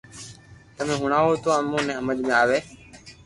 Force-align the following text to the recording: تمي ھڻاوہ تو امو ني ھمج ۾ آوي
تمي 0.75 0.95
ھڻاوہ 1.01 1.35
تو 1.43 1.49
امو 1.57 1.79
ني 1.87 1.93
ھمج 1.99 2.19
۾ 2.27 2.31
آوي 2.41 2.59